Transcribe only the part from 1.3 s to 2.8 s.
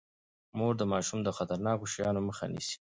خطرناکو شيانو مخه نيسي.